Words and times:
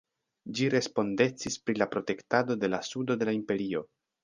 Ĝi 0.59 0.69
respondecis 0.73 1.59
pri 1.67 1.77
la 1.83 1.89
protektado 1.97 2.59
de 2.65 2.73
la 2.75 2.83
sudo 2.91 3.21
de 3.23 3.31
la 3.31 3.39
Imperio. 3.43 3.87